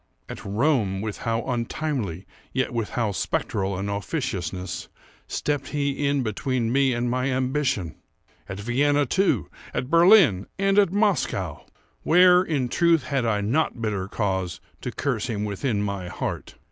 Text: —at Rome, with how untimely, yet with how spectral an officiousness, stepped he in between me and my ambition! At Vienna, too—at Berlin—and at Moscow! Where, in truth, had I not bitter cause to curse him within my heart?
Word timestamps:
—at 0.27 0.43
Rome, 0.43 0.99
with 1.01 1.19
how 1.29 1.43
untimely, 1.45 2.25
yet 2.53 2.73
with 2.73 2.89
how 2.89 3.11
spectral 3.11 3.77
an 3.77 3.87
officiousness, 3.87 4.87
stepped 5.27 5.67
he 5.67 6.07
in 6.07 6.23
between 6.23 6.71
me 6.71 6.91
and 6.91 7.07
my 7.07 7.27
ambition! 7.31 7.93
At 8.49 8.59
Vienna, 8.59 9.05
too—at 9.05 9.91
Berlin—and 9.91 10.79
at 10.79 10.91
Moscow! 10.91 11.67
Where, 12.01 12.41
in 12.41 12.67
truth, 12.67 13.03
had 13.03 13.27
I 13.27 13.41
not 13.41 13.79
bitter 13.79 14.07
cause 14.07 14.59
to 14.81 14.91
curse 14.91 15.27
him 15.27 15.45
within 15.45 15.83
my 15.83 16.07
heart? 16.07 16.55